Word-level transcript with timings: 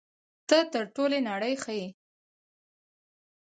ته 0.47 0.57
تر 0.73 0.83
ټولې 0.95 1.19
نړۍ 1.29 1.53
ښه 1.63 1.73
یې. 1.79 1.89